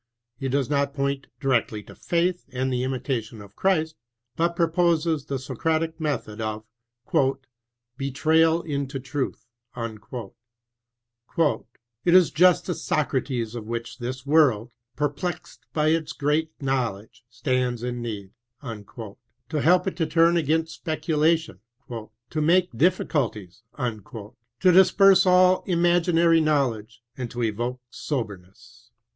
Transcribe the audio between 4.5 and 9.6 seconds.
proposes the Socratic method of ''betrayal mto truth.""